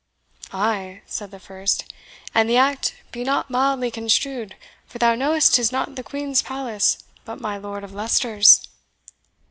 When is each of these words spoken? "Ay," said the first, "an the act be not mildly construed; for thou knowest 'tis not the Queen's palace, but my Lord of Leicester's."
"Ay," 0.51 1.03
said 1.05 1.29
the 1.29 1.39
first, 1.39 1.93
"an 2.33 2.47
the 2.47 2.57
act 2.57 2.95
be 3.11 3.23
not 3.23 3.51
mildly 3.51 3.91
construed; 3.91 4.55
for 4.87 4.97
thou 4.97 5.13
knowest 5.13 5.53
'tis 5.53 5.71
not 5.71 5.93
the 5.95 6.01
Queen's 6.01 6.41
palace, 6.41 7.03
but 7.23 7.39
my 7.39 7.55
Lord 7.55 7.83
of 7.83 7.93
Leicester's." 7.93 8.67